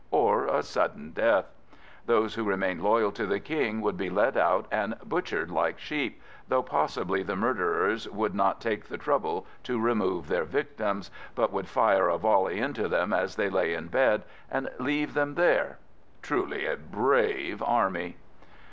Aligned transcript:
or 0.09 0.47
a 0.47 0.63
sudden 0.63 1.11
death. 1.11 1.45
Those 2.07 2.33
who 2.33 2.43
remained 2.43 2.81
loyal 2.81 3.11
to 3.11 3.27
the 3.27 3.39
King 3.39 3.81
would 3.81 3.97
be 3.97 4.09
led 4.09 4.35
out 4.35 4.65
and 4.71 4.97
butchered 5.05 5.51
like 5.51 5.77
sheep, 5.79 6.19
though 6.47 6.63
possibly 6.63 7.21
the 7.21 7.35
murderers 7.35 8.09
would 8.09 8.33
not 8.33 8.59
take 8.59 8.85
the 8.85 8.97
trouble 8.97 9.45
to 9.61 9.79
remove 9.79 10.27
their 10.27 10.43
victims, 10.43 11.11
but 11.35 11.53
would 11.53 11.67
fire 11.67 12.09
a 12.09 12.17
volley 12.17 12.57
into 12.57 12.87
them 12.87 13.13
as 13.13 13.35
they 13.35 13.47
lay 13.51 13.75
in 13.75 13.89
bed, 13.89 14.23
and 14.49 14.71
leave 14.79 15.13
them 15.13 15.35
there. 15.35 15.77
Truly 16.23 16.65
a 16.65 16.77
brave 16.77 17.61
army! 17.61 18.17